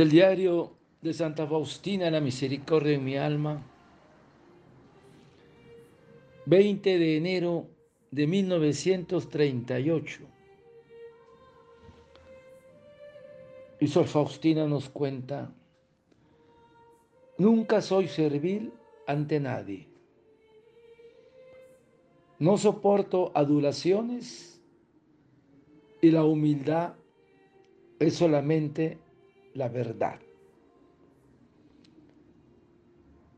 [0.00, 3.62] Del diario de Santa Faustina, la misericordia en mi alma,
[6.46, 7.66] 20 de enero
[8.10, 10.22] de 1938.
[13.80, 15.52] Y Sor Faustina nos cuenta,
[17.36, 18.72] nunca soy servil
[19.06, 19.86] ante nadie.
[22.38, 24.62] No soporto adulaciones
[26.00, 26.94] y la humildad
[27.98, 28.96] es solamente
[29.60, 30.18] la verdad.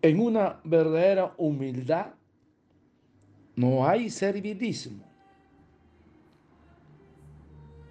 [0.03, 2.15] En una verdadera humildad
[3.57, 5.05] no hay servilismo.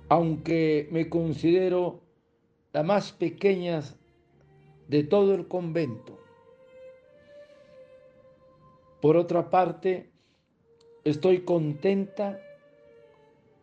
[0.07, 1.99] Aunque me considero
[2.71, 3.81] la más pequeña
[4.87, 6.17] de todo el convento.
[9.01, 10.09] Por otra parte,
[11.03, 12.39] estoy contenta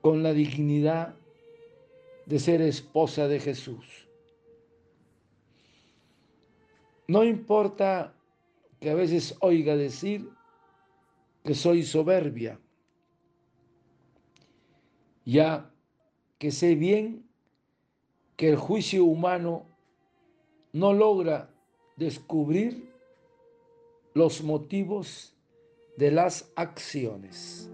[0.02, 1.14] con la dignidad
[2.26, 4.07] de ser esposa de Jesús.
[7.08, 8.14] No importa
[8.80, 10.28] que a veces oiga decir
[11.42, 12.60] que soy soberbia,
[15.24, 15.70] ya
[16.38, 17.26] que sé bien
[18.36, 19.64] que el juicio humano
[20.74, 21.50] no logra
[21.96, 22.92] descubrir
[24.12, 25.34] los motivos
[25.96, 27.70] de las acciones.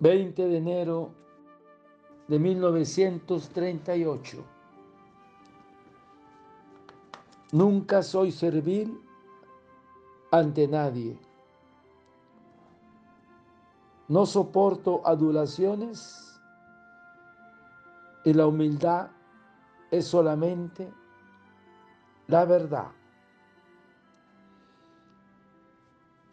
[0.00, 1.10] 20 de enero
[2.28, 4.44] de 1938.
[7.52, 9.00] Nunca soy servil
[10.30, 11.18] ante nadie.
[14.08, 16.38] No soporto adulaciones
[18.24, 19.10] y la humildad
[19.90, 20.92] es solamente
[22.26, 22.88] la verdad.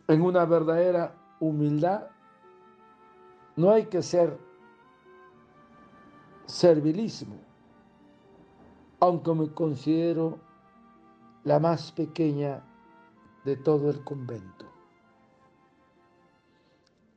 [0.07, 2.07] En una verdadera humildad
[3.55, 4.37] no hay que ser
[6.45, 7.37] servilismo,
[8.99, 10.39] aunque me considero
[11.43, 12.63] la más pequeña
[13.45, 14.65] de todo el convento.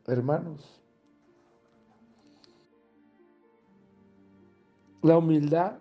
[0.06, 0.80] Hermanos,
[5.02, 5.78] la humildad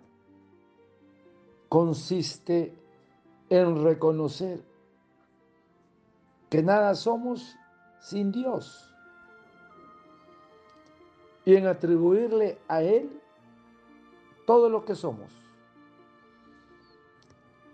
[1.68, 2.74] consiste
[3.48, 4.62] en reconocer
[6.50, 7.56] que nada somos
[8.00, 8.87] sin Dios
[11.48, 13.22] y en atribuirle a Él
[14.46, 15.32] todo lo que somos.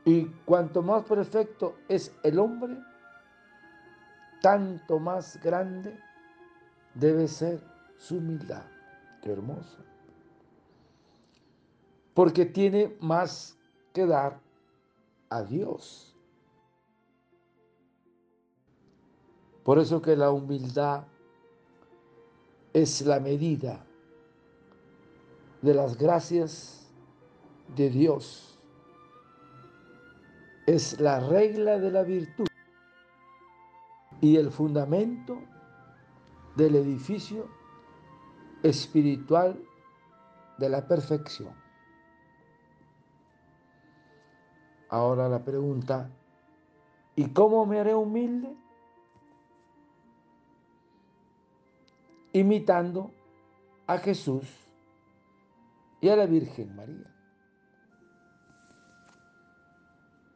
[0.05, 2.79] Y cuanto más perfecto es el hombre,
[4.41, 5.99] tanto más grande
[6.95, 7.61] debe ser
[7.99, 8.63] su humildad.
[9.21, 9.79] Qué hermosa.
[12.15, 13.59] Porque tiene más
[13.93, 14.39] que dar
[15.31, 16.15] a Dios.
[19.65, 21.09] Por eso que la humildad
[22.75, 23.87] es la medida
[25.63, 26.93] de las gracias
[27.77, 28.59] de Dios.
[30.67, 32.47] Es la regla de la virtud
[34.21, 35.39] y el fundamento
[36.57, 37.47] del edificio
[38.63, 39.57] espiritual
[40.59, 41.55] de la perfección.
[44.89, 46.11] Ahora la pregunta,
[47.15, 48.64] ¿y cómo me haré humilde?
[52.35, 53.13] Imitando
[53.87, 54.45] a Jesús
[56.01, 57.15] y a la Virgen María.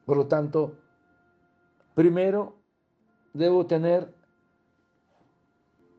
[0.06, 0.78] Por lo tanto,
[1.94, 2.54] primero
[3.34, 4.14] debo tener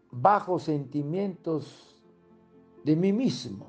[0.09, 2.01] bajos sentimientos
[2.85, 3.67] de mí mismo,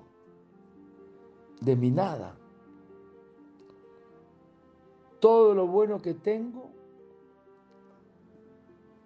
[1.61, 2.38] de mi nada.
[5.19, 6.71] Todo lo bueno que tengo,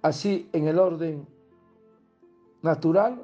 [0.03, 1.34] así en el orden
[2.65, 3.23] natural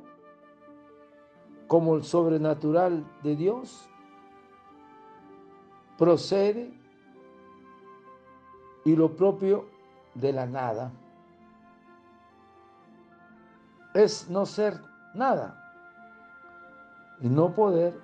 [1.67, 3.89] como el sobrenatural de Dios
[5.97, 6.79] procede
[8.85, 9.67] y lo propio
[10.15, 10.93] de la nada.
[13.95, 14.79] Es no ser
[15.15, 15.57] nada
[17.23, 17.99] y no poder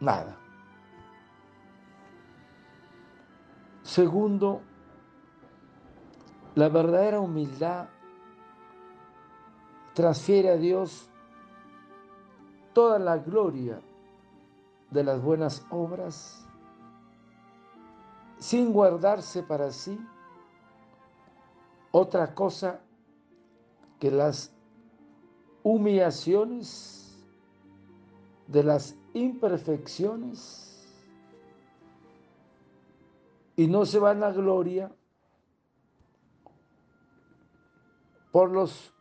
[0.00, 0.38] nada.
[3.82, 4.62] Segundo,
[6.54, 7.88] la verdadera humildad
[9.98, 11.10] transfiere a Dios
[12.72, 13.80] toda la gloria
[14.92, 16.46] de las buenas obras
[18.38, 19.98] sin guardarse para sí
[21.90, 22.80] otra cosa
[23.98, 24.52] que las
[25.64, 27.18] humillaciones
[28.46, 30.96] de las imperfecciones
[33.56, 34.92] y no se van a gloria
[38.30, 38.94] por los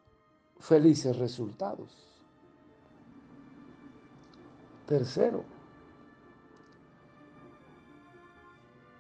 [0.68, 1.96] felices resultados.
[4.86, 5.46] Tercero,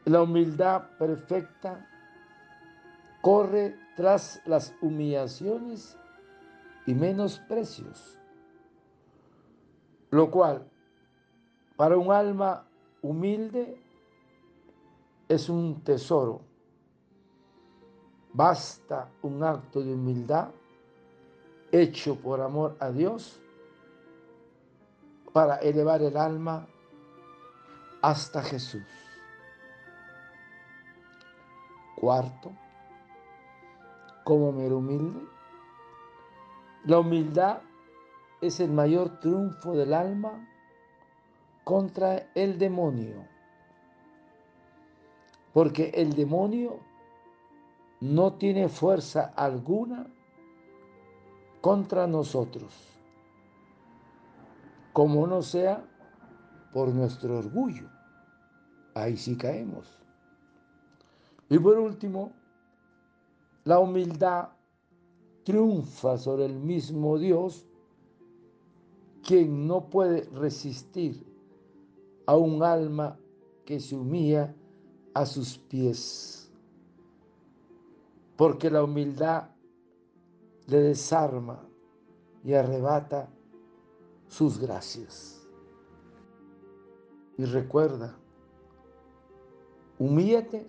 [0.05, 1.85] la humildad perfecta
[3.21, 5.97] corre tras las humillaciones
[6.85, 8.17] y menosprecios,
[10.09, 10.65] lo cual
[11.75, 12.65] para un alma
[13.01, 13.83] humilde
[15.27, 16.39] es un tesoro.
[18.31, 20.49] Basta un acto de humildad
[21.71, 23.39] hecho por amor a Dios
[25.33, 26.67] para elevar el alma
[28.01, 28.83] hasta Jesús.
[31.95, 32.51] Cuarto,
[34.23, 35.19] como mero humilde.
[36.85, 37.59] La humildad
[38.41, 40.47] es el mayor triunfo del alma
[41.63, 43.25] contra el demonio.
[45.53, 46.79] Porque el demonio
[47.99, 50.07] no tiene fuerza alguna
[51.61, 52.73] contra nosotros,
[54.93, 55.83] como no sea
[56.73, 57.89] por nuestro orgullo.
[58.93, 59.97] Ahí sí caemos.
[61.49, 62.33] Y por último,
[63.63, 64.49] la humildad
[65.43, 67.65] triunfa sobre el mismo Dios,
[69.23, 71.25] quien no puede resistir
[72.25, 73.17] a un alma
[73.65, 74.53] que se humilla
[75.13, 76.51] a sus pies.
[78.35, 79.49] Porque la humildad
[80.67, 81.63] le desarma
[82.43, 83.29] y arrebata
[84.27, 85.47] sus gracias.
[87.37, 88.17] Y recuerda,
[89.97, 90.67] humíllate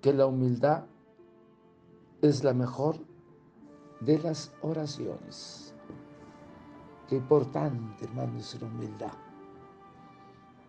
[0.00, 0.84] que la humildad
[2.20, 2.96] es la mejor
[4.00, 5.74] de las oraciones.
[7.08, 9.12] Qué importante, hermanos, la humildad.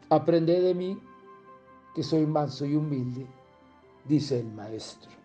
[0.10, 1.00] Aprende de mí,
[1.96, 3.26] que soy manso y humilde,
[4.06, 5.25] dice el Maestro.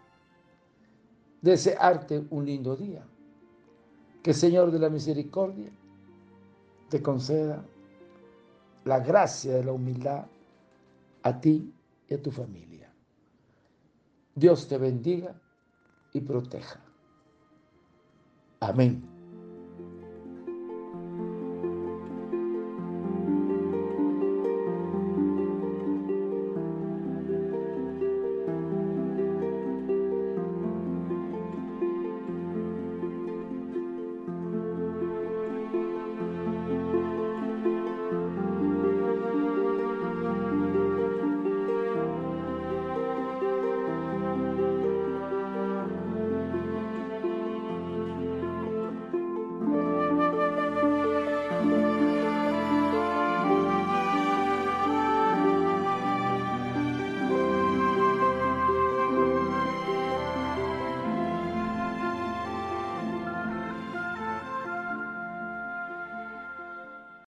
[1.41, 3.05] Desearte un lindo día.
[4.23, 5.71] Que Señor de la misericordia
[6.89, 7.65] te conceda
[8.85, 10.25] la gracia de la humildad
[11.23, 11.73] a ti
[12.07, 12.93] y a tu familia.
[14.35, 15.39] Dios te bendiga
[16.13, 16.79] y proteja.
[18.59, 19.10] Amén.